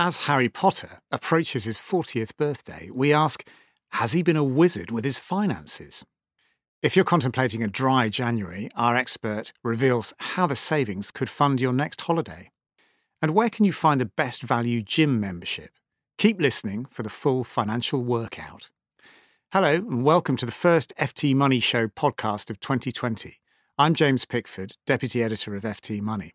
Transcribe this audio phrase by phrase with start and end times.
[0.00, 3.44] As Harry Potter approaches his 40th birthday, we ask
[3.88, 6.04] Has he been a wizard with his finances?
[6.84, 11.72] If you're contemplating a dry January, our expert reveals how the savings could fund your
[11.72, 12.52] next holiday.
[13.20, 15.70] And where can you find the best value gym membership?
[16.16, 18.70] Keep listening for the full financial workout.
[19.52, 23.40] Hello, and welcome to the first FT Money Show podcast of 2020.
[23.76, 26.34] I'm James Pickford, Deputy Editor of FT Money.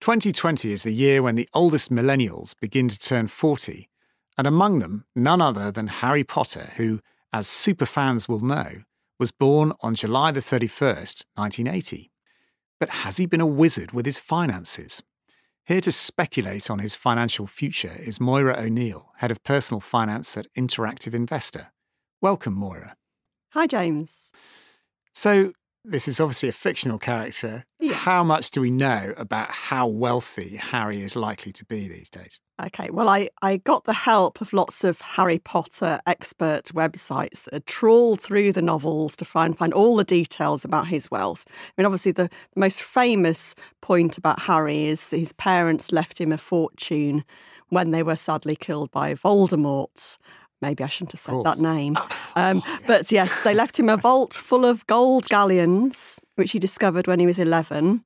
[0.00, 3.88] 2020 is the year when the oldest millennials begin to turn 40,
[4.38, 7.00] and among them, none other than Harry Potter, who,
[7.32, 8.82] as superfans will know,
[9.18, 12.10] was born on July the 31st, 1980.
[12.78, 15.02] But has he been a wizard with his finances?
[15.64, 20.46] Here to speculate on his financial future is Moira O'Neill, Head of Personal Finance at
[20.54, 21.72] Interactive Investor.
[22.20, 22.96] Welcome, Moira.
[23.50, 24.30] Hi, James.
[25.12, 25.52] So,
[25.86, 27.64] this is obviously a fictional character.
[27.78, 27.94] Yeah.
[27.94, 32.40] How much do we know about how wealthy Harry is likely to be these days?
[32.64, 37.66] Okay, well, I, I got the help of lots of Harry Potter expert websites that
[37.66, 41.44] trawled through the novels to try and find all the details about his wealth.
[41.48, 46.32] I mean, obviously, the, the most famous point about Harry is his parents left him
[46.32, 47.24] a fortune
[47.68, 50.18] when they were sadly killed by Voldemort.
[50.62, 51.96] Maybe I shouldn't have said that name.
[52.34, 57.06] Um, But yes, they left him a vault full of gold galleons, which he discovered
[57.06, 58.04] when he was 11.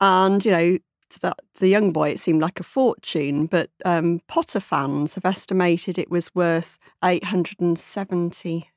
[0.00, 0.78] And, you know,
[1.10, 5.14] to the, to the young boy, it seemed like a fortune, but um, Potter fans
[5.14, 8.70] have estimated it was worth eight hundred and seventy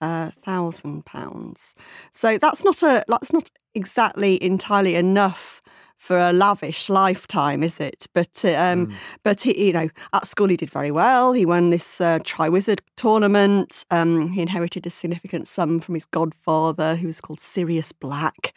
[0.00, 1.74] uh, thousand pounds.
[2.12, 5.62] So that's not a that's not exactly entirely enough
[6.00, 8.06] for a lavish lifetime, is it?
[8.14, 11.34] But uh, um, but he, you know, at school he did very well.
[11.34, 13.84] He won this uh, Triwizard tournament.
[13.90, 18.54] Um, he inherited a significant sum from his godfather, who was called Sirius Black.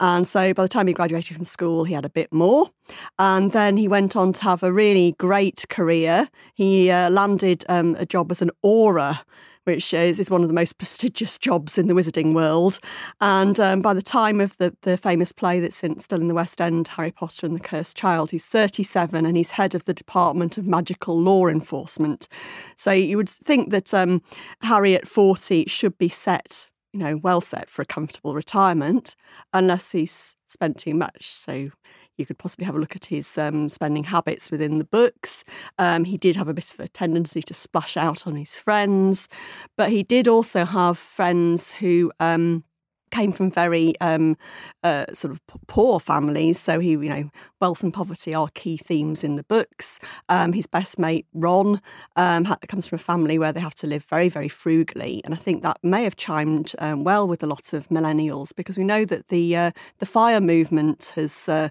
[0.00, 2.70] And so by the time he graduated from school, he had a bit more.
[3.18, 6.30] And then he went on to have a really great career.
[6.54, 9.18] He uh, landed um, a job as an Auror
[9.66, 12.78] which is, is one of the most prestigious jobs in the wizarding world.
[13.20, 16.34] And um, by the time of the, the famous play that's in, still in the
[16.34, 19.94] West End, Harry Potter and the Cursed Child, he's 37 and he's head of the
[19.94, 22.28] Department of Magical Law Enforcement.
[22.76, 24.22] So you would think that um,
[24.62, 29.16] Harry at 40 should be set, you know, well set for a comfortable retirement,
[29.52, 31.26] unless he's spent too much.
[31.26, 31.70] So
[32.16, 35.44] you could possibly have a look at his um, spending habits within the books.
[35.78, 39.28] Um, he did have a bit of a tendency to splash out on his friends,
[39.76, 42.12] but he did also have friends who.
[42.20, 42.64] Um,
[43.10, 44.36] came from very um,
[44.82, 46.58] uh, sort of poor families.
[46.58, 47.30] So he, you know,
[47.60, 49.98] wealth and poverty are key themes in the books.
[50.28, 51.80] Um, his best mate Ron
[52.16, 55.36] um, comes from a family where they have to live very, very frugally, and I
[55.36, 59.04] think that may have chimed um, well with a lot of millennials because we know
[59.04, 61.68] that the uh, the fire movement has uh,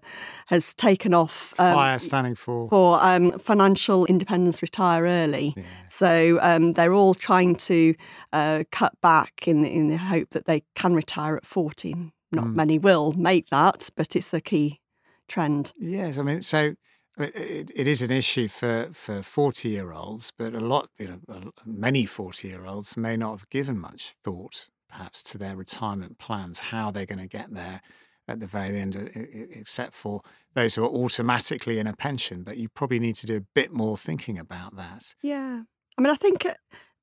[0.47, 1.53] has taken off.
[1.59, 2.69] um, Fire standing for.
[2.69, 5.55] for um, financial independence, retire early.
[5.87, 7.95] So um, they're all trying to
[8.33, 12.13] uh, cut back in in the hope that they can retire at forty.
[12.31, 14.81] Not many will make that, but it's a key
[15.27, 15.71] trend.
[15.77, 16.75] Yes, I mean, so
[17.17, 21.51] it, it is an issue for for forty year olds, but a lot, you know,
[21.65, 26.59] many forty year olds may not have given much thought, perhaps, to their retirement plans,
[26.59, 27.81] how they're going to get there
[28.27, 30.21] at the very end, except for
[30.55, 32.43] those who are automatically in a pension.
[32.43, 35.13] But you probably need to do a bit more thinking about that.
[35.21, 35.61] Yeah.
[35.97, 36.55] I mean, I think uh,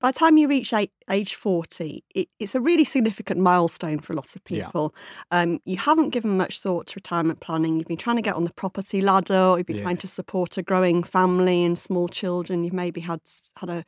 [0.03, 0.75] by the time you reach
[1.09, 4.67] age 40, it, it's a really significant milestone for a lot of Yeah.
[4.67, 4.95] people.
[5.31, 7.79] Um, you haven't given much thought to retirement planning.
[7.79, 10.59] You've been trying to get on the property ladder, or you've been trying to support
[10.59, 12.65] a growing family and small children.
[12.65, 13.21] You've maybe had
[13.57, 13.85] had a,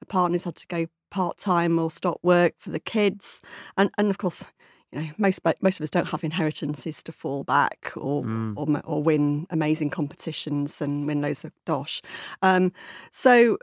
[0.00, 3.42] a partner who's had to go part time or stop work for the kids.
[3.76, 4.44] And, and of course,
[4.92, 8.54] you know, most most of us don't have inheritances to fall back or mm.
[8.56, 12.00] or, or, win amazing competitions and win loads of dosh.
[12.40, 12.72] Um,
[13.10, 13.58] so,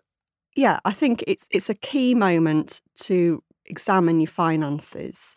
[0.56, 5.36] yeah, I think it's it's a key moment to examine your finances.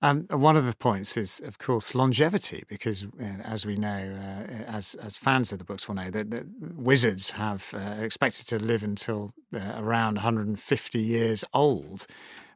[0.00, 3.10] Um, one of the points is, of course, longevity, because you
[3.42, 6.46] as we know, uh, as as fans of the books will know, that, that
[6.76, 12.06] wizards have uh, expected to live until uh, around 150 years old.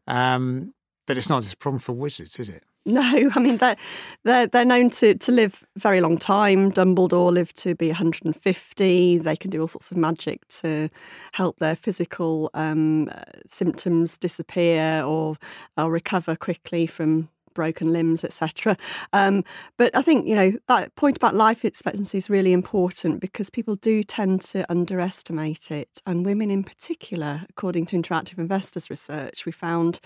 [0.06, 0.72] Um,
[1.06, 2.62] but it's not just a problem for wizards, is it?
[2.84, 3.76] No, I mean they're
[4.24, 6.72] they're they're known to to live very long time.
[6.72, 9.18] Dumbledore lived to be 150.
[9.18, 10.88] They can do all sorts of magic to
[11.32, 13.08] help their physical um,
[13.46, 15.36] symptoms disappear or
[15.76, 18.76] or recover quickly from broken limbs, etc.
[19.12, 19.44] Um,
[19.76, 23.76] but I think you know that point about life expectancy is really important because people
[23.76, 29.52] do tend to underestimate it, and women in particular, according to Interactive Investors research, we
[29.52, 30.00] found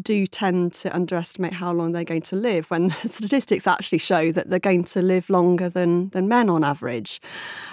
[0.00, 2.70] do tend to underestimate how long they're going to live.
[2.70, 6.64] When the statistics actually show that they're going to live longer than than men on
[6.64, 7.20] average.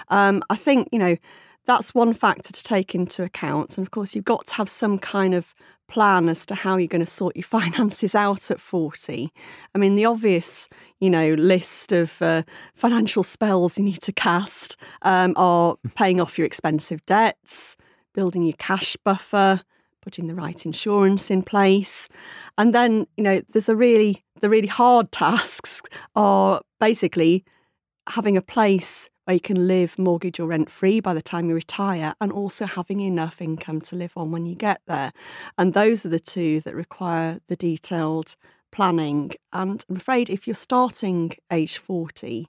[0.08, 1.16] Um, I think you know
[1.66, 3.76] that's one factor to take into account.
[3.76, 5.54] And of course, you've got to have some kind of
[5.88, 9.30] plan as to how you're going to sort your finances out at 40.
[9.74, 10.68] I mean, the obvious,
[11.00, 12.42] you know, list of uh,
[12.74, 17.76] financial spells you need to cast um, are paying off your expensive debts,
[18.14, 19.60] building your cash buffer,
[20.02, 22.08] putting the right insurance in place.
[22.56, 25.82] And then, you know, there's a really, the really hard tasks
[26.14, 27.44] are basically
[28.08, 31.54] having a place where you can live mortgage or rent free by the time you
[31.54, 35.12] retire and also having enough income to live on when you get there.
[35.58, 38.36] And those are the two that require the detailed
[38.70, 39.32] planning.
[39.52, 42.48] And I'm afraid if you're starting age 40,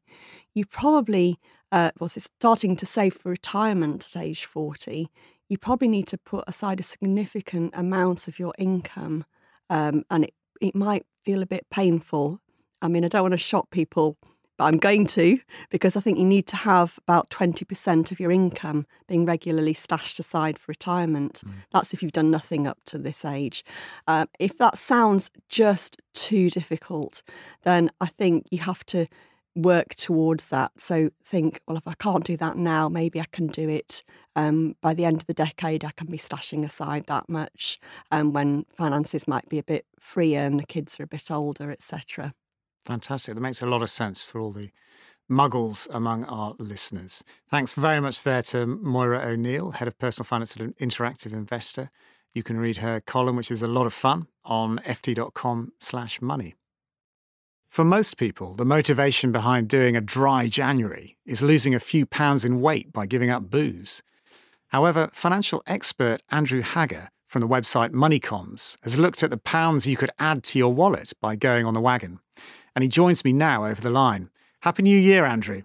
[0.53, 1.39] you probably,
[1.71, 5.09] uh, well, starting to save for retirement at age 40,
[5.49, 9.25] you probably need to put aside a significant amount of your income.
[9.67, 12.39] Um, and it, it might feel a bit painful.
[12.83, 14.17] I mean, I don't want to shock people
[14.57, 15.39] but I'm going to
[15.69, 20.19] because I think you need to have about 20% of your income being regularly stashed
[20.19, 21.43] aside for retirement.
[21.45, 21.51] Mm.
[21.71, 23.63] That's if you've done nothing up to this age.
[24.07, 27.23] Uh, if that sounds just too difficult,
[27.63, 29.07] then I think you have to
[29.57, 30.71] work towards that.
[30.77, 34.03] So think, well, if I can't do that now, maybe I can do it
[34.35, 35.83] um, by the end of the decade.
[35.83, 37.79] I can be stashing aside that much
[38.11, 41.71] um, when finances might be a bit freer and the kids are a bit older,
[41.71, 42.33] etc.
[42.87, 43.35] Fantastic.
[43.35, 44.71] That makes a lot of sense for all the
[45.29, 47.21] muggles among our listeners.
[47.49, 51.91] Thanks very much there to Moira O'Neill, Head of Personal Finance at Interactive Investor.
[52.33, 56.55] You can read her column, which is a lot of fun, on ft.com slash money.
[57.67, 62.45] For most people, the motivation behind doing a dry January is losing a few pounds
[62.45, 64.01] in weight by giving up booze.
[64.69, 69.97] However, financial expert Andrew Hagger from the website Moneycomms has looked at the pounds you
[69.97, 72.19] could add to your wallet by going on the wagon
[72.77, 74.29] and he joins me now over the line.
[74.61, 75.63] Happy New Year, Andrew.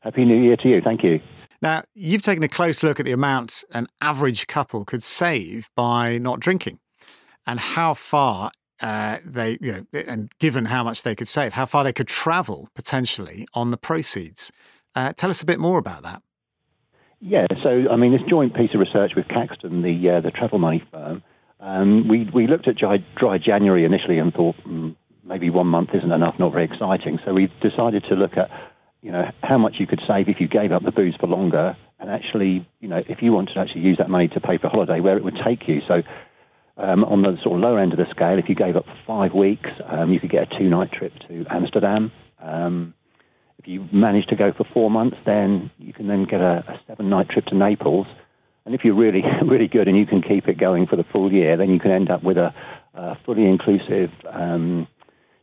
[0.00, 0.80] Happy New Year to you.
[0.82, 1.20] Thank you.
[1.62, 6.18] Now, you've taken a close look at the amount an average couple could save by
[6.18, 6.80] not drinking
[7.46, 8.50] and how far
[8.80, 12.08] uh, they, you know, and given how much they could save, how far they could
[12.08, 14.50] travel potentially on the proceeds.
[14.96, 16.20] Uh, tell us a bit more about that.
[17.20, 20.58] Yeah, so I mean, this joint piece of research with Caxton, the uh, the travel
[20.58, 21.22] money firm,
[21.60, 24.94] um, we we looked at dry, dry January initially and thought, mm,
[25.24, 27.18] maybe one month isn't enough, not very exciting.
[27.24, 28.50] So we decided to look at,
[29.00, 31.76] you know, how much you could save if you gave up the booze for longer,
[31.98, 34.68] and actually, you know, if you wanted to actually use that money to pay for
[34.68, 35.80] holiday, where it would take you.
[35.88, 36.02] So
[36.76, 38.98] um, on the sort of lower end of the scale, if you gave up for
[39.06, 42.12] five weeks, um, you could get a two-night trip to Amsterdam.
[42.42, 42.94] Um,
[43.58, 46.73] if you manage to go for four months, then you can then get a, a
[46.96, 48.06] seven-night trip to Naples.
[48.66, 51.32] And if you're really, really good and you can keep it going for the full
[51.32, 52.54] year, then you can end up with a,
[52.94, 54.86] a fully inclusive um,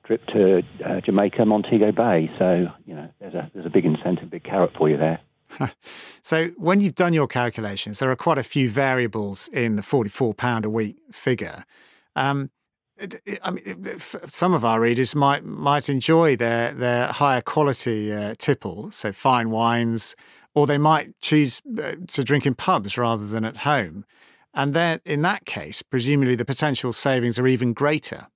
[0.06, 2.30] trip to uh, Jamaica, Montego Bay.
[2.40, 5.20] So you know, there's a there's a big incentive, big carrot for you there.
[6.22, 10.34] so when you've done your calculations, there are quite a few variables in the forty-four
[10.34, 11.66] pound a week figure.
[12.16, 12.50] Um,
[13.42, 18.92] I mean, some of our readers might might enjoy their their higher quality uh, tipple,
[18.92, 20.16] so fine wines,
[20.54, 24.06] or they might choose uh, to drink in pubs rather than at home.
[24.54, 28.28] And then, in that case, presumably the potential savings are even greater.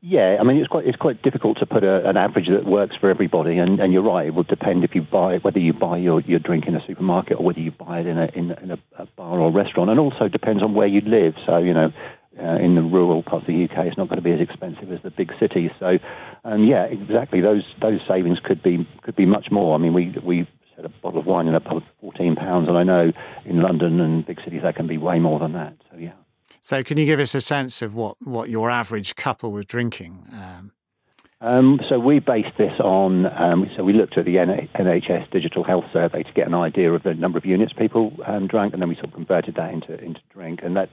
[0.00, 2.94] Yeah, I mean it's quite it's quite difficult to put a, an average that works
[3.00, 4.26] for everybody, and, and you're right.
[4.28, 7.38] It will depend if you buy whether you buy your, your drink in a supermarket
[7.38, 9.98] or whether you buy it in a in, in a, a bar or restaurant, and
[9.98, 11.34] also depends on where you live.
[11.44, 11.92] So you know,
[12.38, 14.92] uh, in the rural parts of the UK, it's not going to be as expensive
[14.92, 15.70] as the big cities.
[15.80, 15.98] So,
[16.44, 17.40] um, yeah, exactly.
[17.40, 19.74] Those those savings could be could be much more.
[19.74, 22.76] I mean, we we said a bottle of wine in a pub, fourteen pounds, and
[22.76, 23.12] I know
[23.44, 25.74] in London and big cities that can be way more than that.
[25.90, 26.12] So yeah.
[26.60, 30.26] So, can you give us a sense of what, what your average couple was drinking?
[30.32, 30.72] Um,
[31.40, 35.84] um, so we based this on, um, so we looked at the NHS Digital Health
[35.92, 38.88] Survey to get an idea of the number of units people um, drank, and then
[38.88, 40.60] we sort of converted that into, into drink.
[40.62, 40.88] And that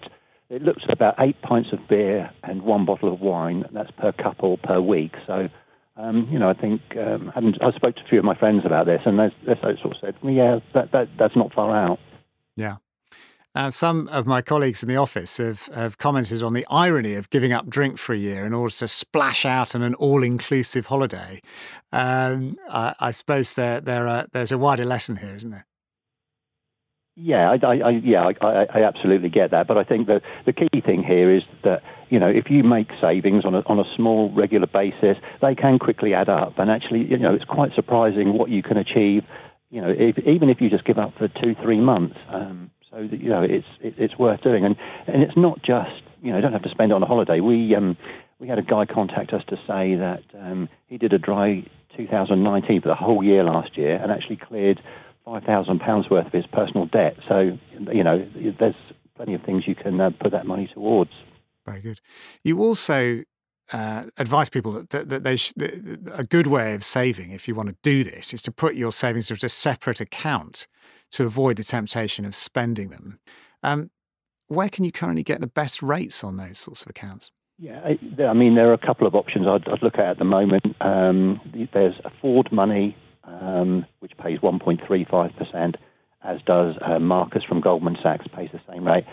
[0.49, 3.65] it looks at about eight pints of beer and one bottle of wine.
[3.71, 5.13] That's per couple per week.
[5.25, 5.47] So,
[5.95, 8.85] um, you know, I think um, I spoke to a few of my friends about
[8.85, 11.99] this, and they, they sort of said, well, yeah, that, that, that's not far out.
[12.55, 12.77] Yeah.
[13.55, 17.29] Uh, some of my colleagues in the office have, have commented on the irony of
[17.29, 20.87] giving up drink for a year in order to splash out on an all inclusive
[20.87, 21.39] holiday.
[21.91, 25.67] Um, I, I, suppose there, there are, there's a wider lesson here, isn't there?
[27.15, 29.67] Yeah, I, I, yeah, I, I, absolutely get that.
[29.67, 32.89] But I think that the key thing here is that you know if you make
[33.01, 36.59] savings on a on a small regular basis, they can quickly add up.
[36.59, 39.23] And actually, you know, it's quite surprising what you can achieve.
[39.71, 42.17] You know, if, even if you just give up for two, three months.
[42.29, 44.75] Um, so that, you know, it's it, it's worth doing, and
[45.07, 47.39] and it's not just you know, you don't have to spend it on a holiday.
[47.39, 47.97] We um
[48.39, 51.65] we had a guy contact us to say that um, he did a dry
[51.97, 54.79] 2019 for the whole year last year, and actually cleared
[55.25, 57.15] five thousand pounds worth of his personal debt.
[57.27, 57.57] So
[57.91, 58.23] you know,
[58.59, 58.75] there's
[59.15, 61.11] plenty of things you can uh, put that money towards.
[61.65, 61.99] Very good.
[62.43, 63.23] You also
[63.71, 65.53] uh, advise people that, that they sh-
[66.13, 68.91] a good way of saving, if you want to do this, is to put your
[68.91, 70.67] savings into a separate account
[71.11, 73.19] to avoid the temptation of spending them.
[73.61, 73.91] Um,
[74.47, 77.31] where can you currently get the best rates on those sorts of accounts?
[77.59, 77.81] Yeah,
[78.27, 80.65] I mean, there are a couple of options I'd, I'd look at at the moment.
[80.81, 81.39] Um,
[81.73, 85.75] there's a Ford Money, um, which pays 1.35%,
[86.23, 89.05] as does uh, Marcus from Goldman Sachs, pays the same rate.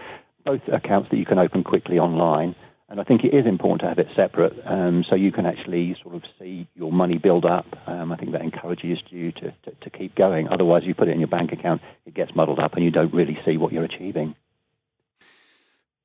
[0.45, 2.55] Both accounts that you can open quickly online.
[2.91, 5.97] And I think it is important to have it separate um, so you can actually
[6.03, 7.67] sort of see your money build up.
[7.87, 10.49] Um, I think that encourages you to, to, to, keep going.
[10.49, 13.15] Otherwise, you put it in your bank account, it gets muddled up, and you don't
[13.15, 14.35] really see what you're achieving.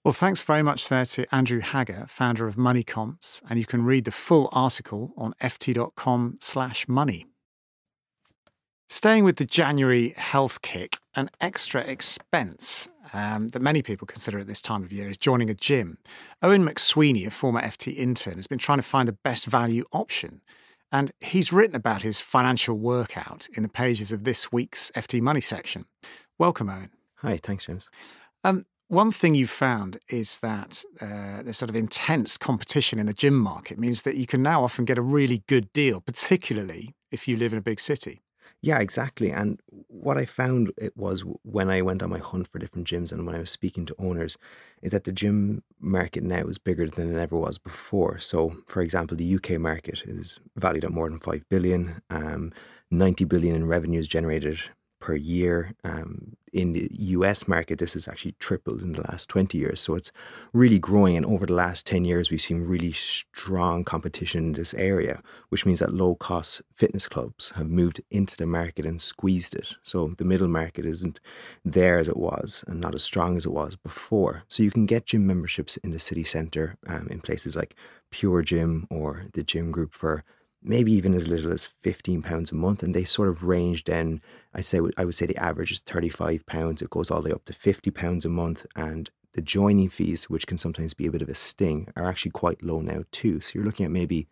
[0.04, 4.06] Well, thanks very much there to Andrew Hagger, founder of Moneycomms, and you can read
[4.06, 7.26] the full article on ft.com slash money.
[8.88, 14.48] Staying with the January health kick, an extra expense um, that many people consider at
[14.48, 15.98] this time of year is joining a gym.
[16.42, 20.42] Owen McSweeney, a former FT intern, has been trying to find the best value option.
[20.92, 25.42] And he's written about his financial workout in the pages of this week's FT Money
[25.42, 25.86] section.
[26.38, 26.92] Welcome, Owen.
[27.18, 27.90] Hi, thanks, James.
[28.44, 33.14] Um, one thing you've found is that uh, the sort of intense competition in the
[33.14, 37.28] gym market means that you can now often get a really good deal, particularly if
[37.28, 38.22] you live in a big city.
[38.66, 39.30] Yeah, exactly.
[39.30, 43.12] And what I found it was when I went on my hunt for different gyms
[43.12, 44.40] and when I was speaking to owners,
[44.82, 48.18] is that the gym market now is bigger than it ever was before.
[48.18, 52.02] So, for example, the UK market is valued at more than five billion.
[52.10, 52.52] Um,
[52.90, 54.60] 90 billion in revenues generated
[55.00, 55.76] per year.
[55.84, 59.82] Um, in the US market, this has actually tripled in the last 20 years.
[59.82, 60.12] So it's
[60.54, 61.18] really growing.
[61.18, 65.66] And over the last 10 years, we've seen really strong competition in this area, which
[65.66, 69.76] means that low cost fitness clubs have moved into the market and squeezed it.
[69.84, 71.20] So the middle market isn't
[71.66, 74.44] there as it was and not as strong as it was before.
[74.48, 77.76] So you can get gym memberships in the city centre um, in places like
[78.12, 80.24] Pure Gym or the Gym Group for
[80.66, 83.84] maybe even as little as fifteen pounds a month, and they sort of range.
[83.86, 84.22] Then
[84.54, 86.82] I say I would say the average is thirty five pounds.
[86.82, 90.30] It goes all the way up to fifty pounds a month, and the joining fees,
[90.30, 93.40] which can sometimes be a bit of a sting, are actually quite low now too.
[93.42, 94.28] So you're looking at maybe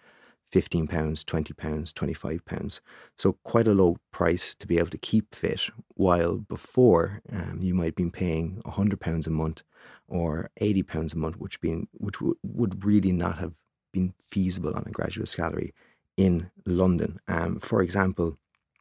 [0.50, 2.82] fifteen pounds, twenty pounds, twenty five pounds.
[3.18, 5.70] So quite a low price to be able to keep fit.
[5.96, 9.64] While before um, you might have been paying hundred pounds a month
[10.08, 13.56] or eighty pounds a month, which being which w- would really not have
[13.92, 15.74] been feasible on a graduate salary
[16.18, 17.20] in London.
[17.28, 18.38] Um, for example,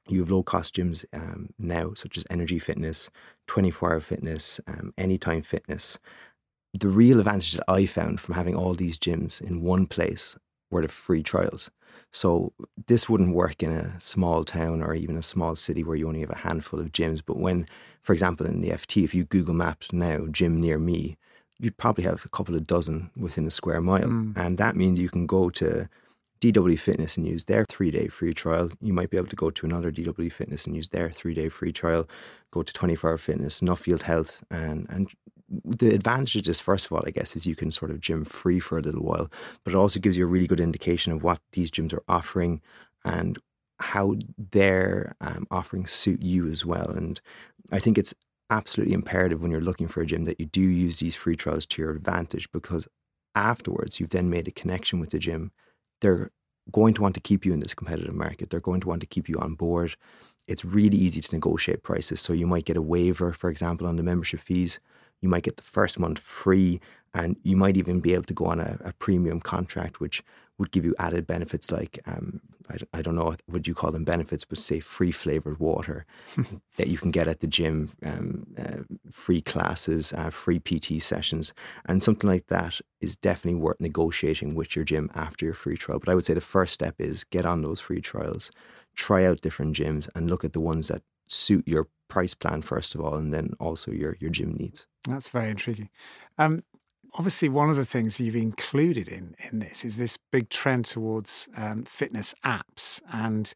[0.08, 3.10] you have low cost gyms um, now, such as Energie Fitness,
[3.46, 5.98] 24 Hour Fitness, um, Anytime Fitness.
[6.74, 10.36] The real advantage that I found from having all these gyms in one place
[10.70, 11.70] were the free trials.
[12.10, 12.52] So
[12.86, 16.20] this wouldn't work in a small town or even a small city where you only
[16.20, 17.22] have a handful of gyms.
[17.24, 17.66] But when,
[18.02, 21.16] for example, in the FT, if you Google Maps now, gym near me,
[21.58, 24.08] you'd probably have a couple of dozen within a square mile.
[24.08, 24.36] Mm.
[24.36, 25.88] And that means you can go to
[26.42, 28.70] DW Fitness and use their three day free trial.
[28.80, 31.48] You might be able to go to another DW Fitness and use their three day
[31.48, 32.08] free trial.
[32.50, 35.08] Go to 24 Hour Fitness, Nuffield Health, and and
[35.64, 38.24] the advantage of this, first of all, I guess, is you can sort of gym
[38.24, 39.30] free for a little while,
[39.64, 42.62] but it also gives you a really good indication of what these gyms are offering
[43.04, 43.38] and
[43.78, 46.90] how their um, offerings suit you as well.
[46.90, 47.20] And
[47.70, 48.14] I think it's
[48.48, 51.66] absolutely imperative when you're looking for a gym that you do use these free trials
[51.66, 52.88] to your advantage because
[53.34, 55.52] afterwards you've then made a connection with the gym
[56.02, 56.30] they're
[56.70, 58.50] going to want to keep you in this competitive market.
[58.50, 59.96] They're going to want to keep you on board.
[60.46, 62.20] It's really easy to negotiate prices.
[62.20, 64.78] So you might get a waiver, for example, on the membership fees.
[65.22, 66.80] You might get the first month free,
[67.14, 70.22] and you might even be able to go on a, a premium contract, which
[70.58, 74.04] would give you added benefits like um, I, I, don't know what you call them
[74.04, 76.06] benefits, but say free flavored water
[76.76, 81.52] that you can get at the gym, um, uh, free classes, uh, free PT sessions,
[81.86, 85.98] and something like that is definitely worth negotiating with your gym after your free trial.
[85.98, 88.50] But I would say the first step is get on those free trials,
[88.94, 92.94] try out different gyms, and look at the ones that suit your price plan first
[92.94, 94.86] of all, and then also your your gym needs.
[95.08, 95.88] That's very intriguing.
[96.38, 96.62] Um,
[97.14, 101.48] obviously, one of the things you've included in in this is this big trend towards
[101.56, 103.54] um, fitness apps and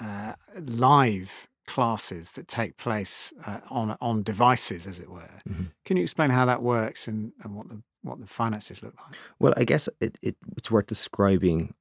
[0.00, 5.40] uh, live classes that take place uh, on on devices, as it were.
[5.48, 5.64] Mm-hmm.
[5.84, 9.16] Can you explain how that works and, and what the what the finances look like?
[9.38, 11.74] Well, I guess it, it, it's worth describing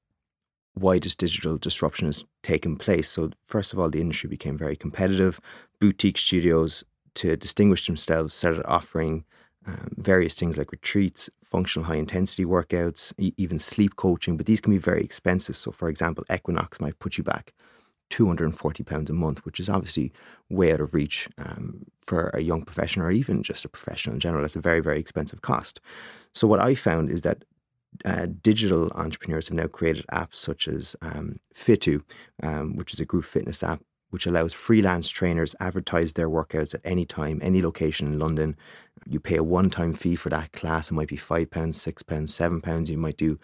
[0.74, 3.10] why this digital disruption has taken place.
[3.10, 5.39] So, first of all, the industry became very competitive.
[5.80, 6.84] Boutique studios,
[7.15, 9.24] to distinguish themselves, started offering
[9.65, 14.60] um, various things like retreats, functional high intensity workouts, e- even sleep coaching, but these
[14.60, 15.56] can be very expensive.
[15.56, 17.53] So, for example, Equinox might put you back
[18.10, 20.12] £240 a month, which is obviously
[20.50, 24.20] way out of reach um, for a young professional or even just a professional in
[24.20, 24.42] general.
[24.42, 25.80] That's a very, very expensive cost.
[26.34, 27.44] So, what I found is that
[28.05, 32.01] uh, digital entrepreneurs have now created apps such as um, Fitu,
[32.41, 33.81] um, which is a group fitness app
[34.13, 38.55] which allows freelance trainers advertise their workouts at any time, any location in London.
[39.07, 40.91] You pay a one-time fee for that class.
[40.91, 42.91] It might be five pounds, six pounds, seven pounds.
[42.91, 43.39] You might do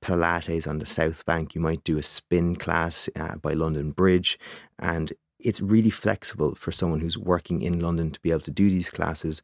[0.00, 1.54] Pilates on the South Bank.
[1.54, 4.38] You might do a spin class uh, by London Bridge,
[4.78, 8.70] and it's really flexible for someone who's working in London to be able to do
[8.70, 9.42] these classes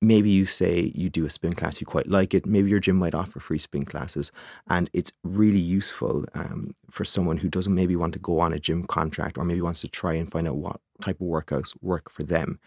[0.00, 2.46] maybe you say you do a spin class, you quite like it.
[2.46, 4.30] Maybe your gym might offer free spin classes,
[4.68, 8.58] and it's really useful um, for someone who doesn't maybe want to go on a
[8.58, 12.10] gym contract or maybe wants to try and find out what type of workouts work
[12.10, 12.58] for them.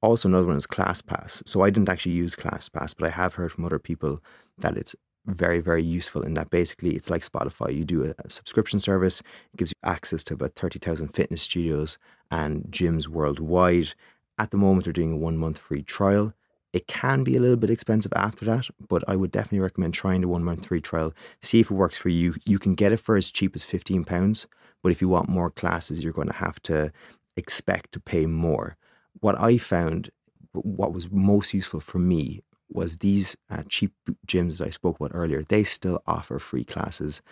[0.00, 1.42] Also, another one is ClassPass.
[1.46, 4.22] So I didn't actually use ClassPass, but I have heard from other people
[4.58, 4.94] that it's
[5.26, 7.74] very, very useful in that basically it's like Spotify.
[7.74, 11.98] You do a, subscription service, it gives you access to about 30,000 fitness studios
[12.30, 13.94] and gyms worldwide.
[14.38, 16.32] At the moment, they're doing a one month free trial.
[16.72, 20.20] It can be a little bit expensive after that, but I would definitely recommend trying
[20.20, 21.14] the one month free trial.
[21.40, 22.34] See if it works for you.
[22.44, 24.46] You can get it for as cheap as £15,
[24.82, 26.92] but if you want more classes, you're going to have to
[27.36, 28.76] expect to pay more.
[29.20, 30.10] What I found,
[30.52, 33.92] what was most useful for me, was these uh, cheap
[34.26, 35.42] gyms that I spoke about earlier.
[35.42, 37.22] They still offer free classes,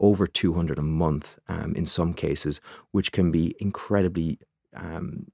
[0.00, 2.60] over 200 a month um, in some cases,
[2.92, 4.38] which can be incredibly
[4.74, 5.26] um,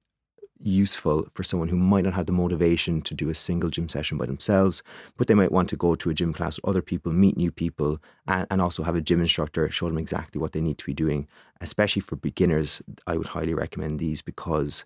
[0.65, 4.19] useful for someone who might not have the motivation to do a single gym session
[4.19, 4.83] by themselves,
[5.17, 7.51] but they might want to go to a gym class with other people, meet new
[7.51, 10.85] people, and, and also have a gym instructor show them exactly what they need to
[10.85, 11.27] be doing.
[11.61, 14.85] Especially for beginners, I would highly recommend these because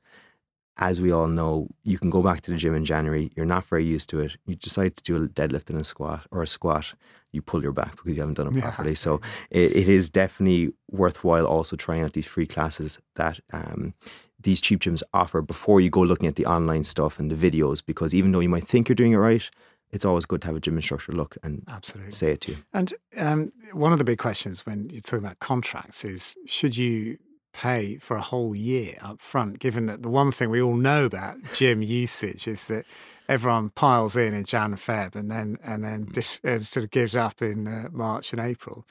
[0.78, 3.64] as we all know, you can go back to the gym in January, you're not
[3.64, 4.36] very used to it.
[4.46, 6.94] You decide to do a deadlift and a squat or a squat,
[7.32, 8.62] you pull your back because you haven't done it yeah.
[8.62, 8.94] properly.
[8.94, 13.94] So it, it is definitely worthwhile also trying out these free classes that um,
[14.38, 17.84] these cheap gyms offer before you go looking at the online stuff and the videos
[17.84, 19.48] because even though you might think you're doing it right,
[19.90, 22.10] it's always good to have a gym instructor look and Absolutely.
[22.10, 22.58] say it to you.
[22.72, 27.18] And um, one of the big questions when you're talking about contracts is should you
[27.52, 31.06] pay for a whole year up front, given that the one thing we all know
[31.06, 32.84] about gym usage is that
[33.28, 36.12] everyone piles in in Jan, Feb, and then and then mm.
[36.12, 38.84] dis, uh, sort of gives up in uh, March and April.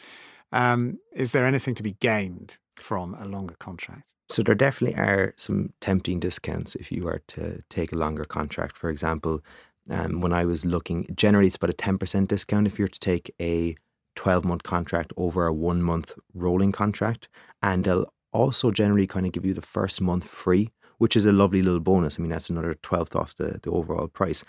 [0.52, 4.15] Um, is there anything to be gained from a longer contract?
[4.28, 8.76] So there definitely are some tempting discounts if you were to take a longer contract.
[8.76, 9.42] For example,
[9.90, 13.34] um, when I was looking, generally it's about a 10% discount if you're to take
[13.40, 13.76] a
[14.16, 17.28] 12 month contract over a one month rolling contract.
[17.62, 21.32] And they'll also generally kind of give you the first month free, which is a
[21.32, 22.18] lovely little bonus.
[22.20, 24.44] I mean, that's another 12th off the, the overall price.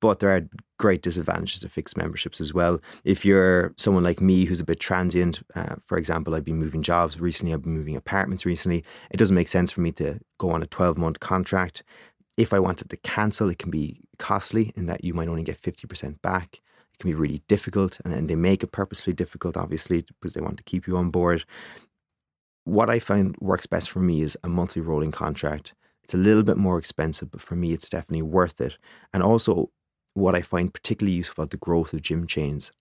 [0.00, 2.80] But there are great disadvantages to fixed memberships as well.
[3.04, 6.82] If you're someone like me who's a bit transient, uh, for example, I've been moving
[6.82, 10.50] jobs recently, I've been moving apartments recently, it doesn't make sense for me to go
[10.50, 11.82] on a 12 month contract.
[12.36, 15.60] If I wanted to cancel, it can be costly in that you might only get
[15.60, 16.60] 50% back.
[16.92, 20.40] It can be really difficult, and, and they make it purposefully difficult, obviously, because they
[20.40, 21.44] want to keep you on board.
[22.64, 25.74] What I find works best for me is a monthly rolling contract.
[26.04, 28.78] It's a little bit more expensive, but for me, it's definitely worth it.
[29.12, 29.70] And also,
[30.16, 32.72] what I find particularly useful about the growth of gym chains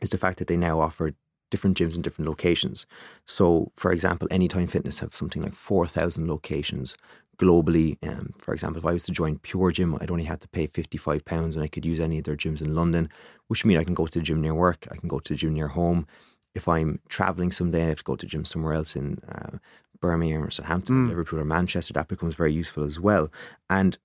[0.00, 1.14] is the fact that they now offer
[1.50, 2.86] different gyms in different locations.
[3.24, 6.96] So, for example, Anytime Fitness have something like 4,000 locations
[7.38, 7.96] globally.
[8.06, 10.66] Um, for example, if I was to join Pure Gym, I'd only have to pay
[10.66, 13.08] £55 and I could use any of their gyms in London,
[13.46, 15.38] which means I can go to the gym near work, I can go to the
[15.38, 16.06] gym near home.
[16.54, 19.58] If I'm traveling someday, I have to go to the gym somewhere else in uh,
[20.00, 21.08] Birmingham or Southampton, mm.
[21.10, 21.92] Liverpool or Manchester.
[21.92, 23.30] That becomes very useful as well.
[23.68, 23.98] And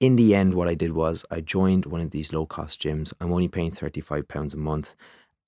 [0.00, 3.12] in the end, what I did was I joined one of these low cost gyms.
[3.20, 4.94] I'm only paying £35 a month.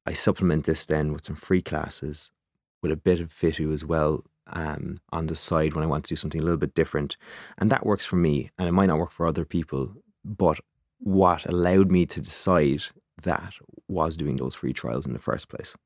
[0.06, 2.32] I supplement this then with some free classes,
[2.82, 6.08] with a bit of FitU as well um, on the side when I want to
[6.08, 7.16] do something a little bit different.
[7.58, 8.50] And that works for me.
[8.58, 9.94] And it might not work for other people.
[10.24, 10.58] But
[10.98, 12.82] what allowed me to decide
[13.22, 13.54] that
[13.88, 15.76] was doing those free trials in the first place.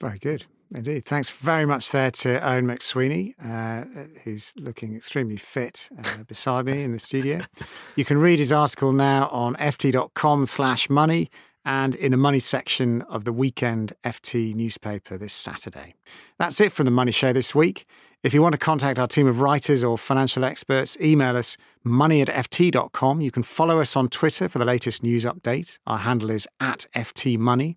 [0.00, 0.46] Very good.
[0.72, 1.04] Indeed.
[1.04, 3.84] Thanks very much there to Owen McSweeney, uh,
[4.22, 7.40] who's looking extremely fit uh, beside me in the studio.
[7.96, 11.28] You can read his article now on ft.com slash money
[11.64, 15.94] and in the money section of the weekend FT newspaper this Saturday.
[16.38, 17.84] That's it from the Money Show this week.
[18.22, 22.20] If you want to contact our team of writers or financial experts, email us money
[22.22, 23.20] at ft.com.
[23.20, 25.78] You can follow us on Twitter for the latest news update.
[25.86, 27.76] Our handle is at ftmoney.